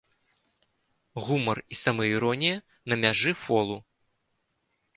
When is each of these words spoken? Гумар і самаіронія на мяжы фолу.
Гумар 1.25 1.57
і 1.75 1.77
самаіронія 1.83 2.55
на 2.93 3.01
мяжы 3.05 3.31
фолу. 3.43 3.77